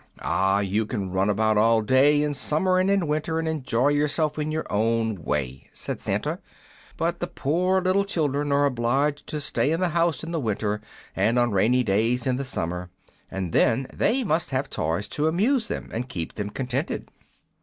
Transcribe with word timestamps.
"'Ah, 0.23 0.61
you 0.61 0.83
can 0.83 1.11
run 1.11 1.29
about 1.29 1.59
all 1.59 1.83
day, 1.83 2.23
in 2.23 2.33
summer 2.33 2.79
and 2.79 2.89
in 2.89 3.05
winter, 3.05 3.37
and 3.37 3.47
enjoy 3.47 3.89
yourself 3.89 4.39
in 4.39 4.51
your 4.51 4.65
own 4.67 5.23
way,' 5.23 5.69
said 5.71 6.01
Santa; 6.01 6.39
'but 6.97 7.19
the 7.19 7.27
poor 7.27 7.79
little 7.79 8.03
children 8.03 8.51
are 8.51 8.65
obliged 8.65 9.27
to 9.27 9.39
stay 9.39 9.71
in 9.71 9.79
the 9.79 9.89
house 9.89 10.23
in 10.23 10.31
the 10.31 10.39
winter 10.39 10.81
and 11.15 11.37
on 11.37 11.51
rainy 11.51 11.83
days 11.83 12.25
in 12.25 12.35
the 12.37 12.43
summer, 12.43 12.89
and 13.29 13.53
then 13.53 13.85
they 13.93 14.23
must 14.23 14.49
have 14.49 14.71
toys 14.71 15.07
to 15.07 15.27
amuse 15.27 15.67
them 15.67 15.87
and 15.93 16.09
keep 16.09 16.33
them 16.33 16.49
contented.' 16.49 17.07